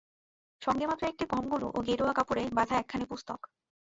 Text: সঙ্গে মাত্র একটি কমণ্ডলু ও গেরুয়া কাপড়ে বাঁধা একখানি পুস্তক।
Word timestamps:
সঙ্গে 0.61 0.85
মাত্র 0.87 1.03
একটি 1.07 1.25
কমণ্ডলু 1.25 1.67
ও 1.69 1.79
গেরুয়া 1.87 2.13
কাপড়ে 2.13 2.43
বাঁধা 2.57 2.75
একখানি 2.77 3.05
পুস্তক। 3.05 3.39